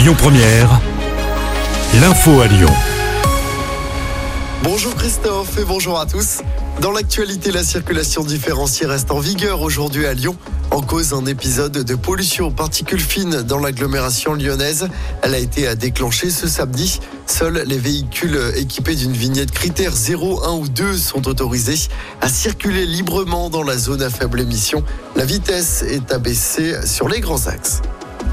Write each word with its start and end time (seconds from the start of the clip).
Lyon 0.00 0.14
Première, 0.16 0.80
l'info 2.00 2.40
à 2.40 2.46
Lyon. 2.46 2.72
Bonjour 4.62 4.94
Christophe 4.94 5.58
et 5.58 5.64
bonjour 5.66 6.00
à 6.00 6.06
tous. 6.06 6.38
Dans 6.80 6.90
l'actualité, 6.90 7.52
la 7.52 7.62
circulation 7.62 8.24
différenciée 8.24 8.86
reste 8.86 9.10
en 9.10 9.18
vigueur 9.18 9.60
aujourd'hui 9.60 10.06
à 10.06 10.14
Lyon. 10.14 10.38
En 10.70 10.80
cause 10.80 11.12
un 11.12 11.26
épisode 11.26 11.72
de 11.84 11.94
pollution 11.94 12.46
aux 12.46 12.50
particules 12.50 13.02
fines 13.02 13.42
dans 13.42 13.58
l'agglomération 13.58 14.32
lyonnaise. 14.32 14.88
Elle 15.20 15.34
a 15.34 15.38
été 15.38 15.74
déclenchée 15.76 16.30
ce 16.30 16.48
samedi. 16.48 16.98
Seuls 17.26 17.64
les 17.66 17.76
véhicules 17.76 18.40
équipés 18.56 18.94
d'une 18.94 19.12
vignette 19.12 19.50
critère 19.50 19.94
0, 19.94 20.46
1 20.46 20.52
ou 20.52 20.68
2 20.68 20.96
sont 20.96 21.28
autorisés 21.28 21.90
à 22.22 22.30
circuler 22.30 22.86
librement 22.86 23.50
dans 23.50 23.62
la 23.62 23.76
zone 23.76 24.00
à 24.00 24.08
faible 24.08 24.40
émission. 24.40 24.82
La 25.14 25.26
vitesse 25.26 25.84
est 25.86 26.10
abaissée 26.10 26.86
sur 26.86 27.06
les 27.06 27.20
grands 27.20 27.48
axes. 27.48 27.82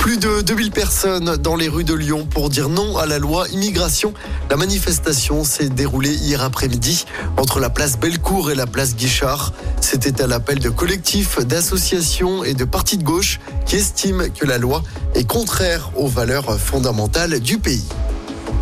Plus 0.00 0.16
de 0.16 0.40
2000 0.40 0.70
personnes 0.70 1.36
dans 1.36 1.56
les 1.56 1.68
rues 1.68 1.84
de 1.84 1.92
Lyon 1.92 2.26
pour 2.28 2.48
dire 2.48 2.70
non 2.70 2.96
à 2.96 3.04
la 3.04 3.18
loi 3.18 3.46
immigration. 3.50 4.14
La 4.48 4.56
manifestation 4.56 5.44
s'est 5.44 5.68
déroulée 5.68 6.14
hier 6.14 6.42
après-midi 6.42 7.04
entre 7.36 7.60
la 7.60 7.68
place 7.68 7.98
Bellecour 7.98 8.50
et 8.50 8.54
la 8.54 8.66
place 8.66 8.96
Guichard. 8.96 9.52
C'était 9.82 10.22
à 10.22 10.26
l'appel 10.26 10.58
de 10.58 10.70
collectifs, 10.70 11.38
d'associations 11.40 12.44
et 12.44 12.54
de 12.54 12.64
partis 12.64 12.96
de 12.96 13.04
gauche 13.04 13.40
qui 13.66 13.76
estiment 13.76 14.24
que 14.34 14.46
la 14.46 14.56
loi 14.56 14.82
est 15.14 15.24
contraire 15.24 15.90
aux 15.94 16.08
valeurs 16.08 16.58
fondamentales 16.58 17.38
du 17.38 17.58
pays. 17.58 17.84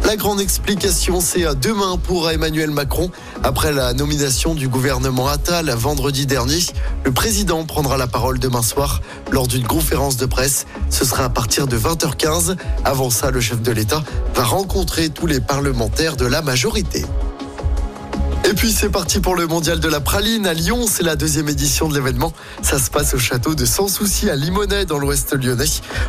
La 0.08 0.16
grande 0.16 0.40
explication, 0.40 1.20
c'est 1.20 1.44
demain 1.56 1.98
pour 1.98 2.30
Emmanuel 2.30 2.70
Macron. 2.70 3.10
Après 3.44 3.72
la 3.72 3.92
nomination 3.92 4.54
du 4.54 4.66
gouvernement 4.66 5.28
Attal 5.28 5.68
vendredi 5.68 6.24
dernier, 6.24 6.60
le 7.04 7.12
président 7.12 7.66
prendra 7.66 7.98
la 7.98 8.06
parole 8.06 8.38
demain 8.38 8.62
soir 8.62 9.02
lors 9.30 9.46
d'une 9.46 9.66
conférence 9.66 10.16
de 10.16 10.24
presse. 10.24 10.64
Ce 10.88 11.04
sera 11.04 11.24
à 11.24 11.28
partir 11.28 11.66
de 11.66 11.76
20h15. 11.76 12.56
Avant 12.86 13.10
ça, 13.10 13.30
le 13.30 13.42
chef 13.42 13.60
de 13.60 13.70
l'État 13.70 14.02
va 14.34 14.44
rencontrer 14.44 15.10
tous 15.10 15.26
les 15.26 15.40
parlementaires 15.40 16.16
de 16.16 16.24
la 16.24 16.40
majorité. 16.40 17.04
Et 18.48 18.54
puis 18.54 18.72
c'est 18.72 18.88
parti 18.88 19.20
pour 19.20 19.36
le 19.36 19.46
mondial 19.46 19.78
de 19.78 19.88
la 19.88 20.00
praline 20.00 20.46
à 20.46 20.54
Lyon. 20.54 20.86
C'est 20.88 21.02
la 21.02 21.16
deuxième 21.16 21.50
édition 21.50 21.86
de 21.86 21.94
l'événement. 21.94 22.32
Ça 22.62 22.78
se 22.78 22.88
passe 22.88 23.12
au 23.12 23.18
château 23.18 23.54
de 23.54 23.66
Sans 23.66 23.88
Souci 23.88 24.30
à 24.30 24.36
Limonest 24.36 24.88
dans 24.88 24.98
l'ouest 24.98 25.34
lyonnais. 25.34 25.66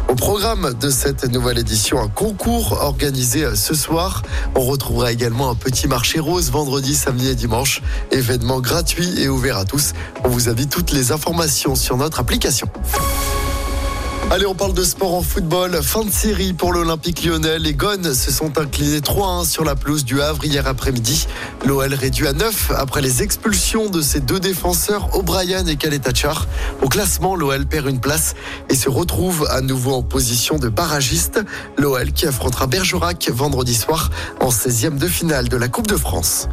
Au 0.07 0.15
programme 0.15 0.73
de 0.79 0.89
cette 0.89 1.25
nouvelle 1.25 1.57
édition, 1.57 2.01
un 2.01 2.07
concours 2.07 2.77
organisé 2.81 3.45
ce 3.55 3.75
soir. 3.75 4.21
On 4.55 4.61
retrouvera 4.61 5.11
également 5.11 5.49
un 5.49 5.55
petit 5.55 5.89
marché 5.89 6.21
rose 6.21 6.49
vendredi, 6.49 6.95
samedi 6.95 7.27
et 7.27 7.35
dimanche. 7.35 7.81
Événement 8.11 8.61
gratuit 8.61 9.19
et 9.19 9.27
ouvert 9.27 9.57
à 9.57 9.65
tous. 9.65 9.91
On 10.23 10.29
vous 10.29 10.47
invite 10.47 10.69
toutes 10.69 10.93
les 10.93 11.11
informations 11.11 11.75
sur 11.75 11.97
notre 11.97 12.21
application. 12.21 12.69
Allez, 14.31 14.45
on 14.45 14.53
parle 14.53 14.75
de 14.75 14.83
sport 14.83 15.15
en 15.15 15.23
football. 15.23 15.81
Fin 15.81 16.05
de 16.05 16.11
série 16.11 16.53
pour 16.53 16.71
l'Olympique 16.71 17.23
lyonnais. 17.23 17.57
Les 17.57 17.73
Gones 17.73 18.13
se 18.13 18.31
sont 18.31 18.59
inclinés 18.59 18.99
3-1 18.99 19.43
sur 19.43 19.63
la 19.63 19.73
pelouse 19.73 20.05
du 20.05 20.21
Havre 20.21 20.45
hier 20.45 20.67
après-midi. 20.67 21.25
L'OL 21.65 21.91
réduit 21.95 22.27
à 22.27 22.33
9 22.33 22.73
après 22.77 23.01
les 23.01 23.23
expulsions 23.23 23.89
de 23.89 24.03
ses 24.03 24.19
deux 24.19 24.39
défenseurs, 24.39 25.15
O'Brien 25.15 25.65
et 25.65 25.77
Kaletachar. 25.77 26.45
Au 26.83 26.89
classement, 26.89 27.35
l'OL 27.35 27.65
perd 27.65 27.87
une 27.87 27.99
place 27.99 28.35
et 28.69 28.75
se 28.75 28.87
retrouve 28.87 29.47
à 29.49 29.61
nouveau 29.61 29.93
en 29.93 30.03
position 30.03 30.59
de 30.59 30.69
barragiste. 30.69 31.39
L'OL 31.79 32.11
qui 32.11 32.27
affrontera 32.27 32.67
Bergerac 32.67 33.31
vendredi 33.33 33.73
soir 33.73 34.11
en 34.41 34.49
16e 34.49 34.99
de 34.99 35.07
finale 35.07 35.49
de 35.49 35.57
la 35.57 35.69
Coupe 35.69 35.87
de 35.87 35.97
France. 35.97 36.49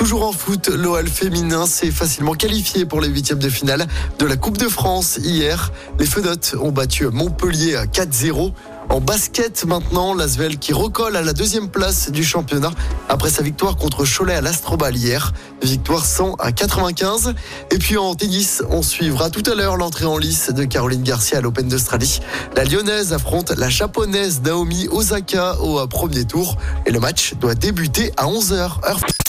Toujours 0.00 0.26
en 0.26 0.32
foot, 0.32 0.68
l'OL 0.68 1.06
féminin 1.06 1.66
s'est 1.66 1.90
facilement 1.90 2.32
qualifié 2.32 2.86
pour 2.86 3.02
les 3.02 3.08
huitièmes 3.08 3.38
de 3.38 3.50
finale 3.50 3.86
de 4.18 4.24
la 4.24 4.38
Coupe 4.38 4.56
de 4.56 4.66
France 4.66 5.18
hier. 5.22 5.72
Les 5.98 6.06
Fenotes 6.06 6.56
ont 6.58 6.72
battu 6.72 7.06
Montpellier 7.08 7.76
à 7.76 7.84
4-0. 7.84 8.50
En 8.88 9.02
basket 9.02 9.66
maintenant, 9.66 10.14
l'Asvel 10.14 10.58
qui 10.58 10.72
recolle 10.72 11.16
à 11.16 11.22
la 11.22 11.34
deuxième 11.34 11.68
place 11.68 12.10
du 12.10 12.24
championnat 12.24 12.70
après 13.10 13.28
sa 13.28 13.42
victoire 13.42 13.76
contre 13.76 14.06
Cholet 14.06 14.34
à 14.34 14.40
l'Astrobal 14.40 14.96
hier. 14.96 15.34
Victoire 15.62 16.06
100 16.06 16.36
à 16.36 16.50
95. 16.50 17.34
Et 17.70 17.76
puis 17.76 17.98
en 17.98 18.14
tennis, 18.14 18.62
on 18.70 18.80
suivra 18.80 19.28
tout 19.28 19.42
à 19.52 19.54
l'heure 19.54 19.76
l'entrée 19.76 20.06
en 20.06 20.16
lice 20.16 20.48
de 20.50 20.64
Caroline 20.64 21.02
Garcia 21.02 21.36
à 21.36 21.40
l'Open 21.42 21.68
d'Australie. 21.68 22.20
La 22.56 22.64
lyonnaise 22.64 23.12
affronte 23.12 23.50
la 23.50 23.68
japonaise 23.68 24.40
Naomi 24.42 24.88
Osaka 24.90 25.60
au 25.60 25.86
premier 25.88 26.24
tour 26.24 26.56
et 26.86 26.90
le 26.90 27.00
match 27.00 27.34
doit 27.34 27.54
débuter 27.54 28.12
à 28.16 28.24
11h. 28.24 28.78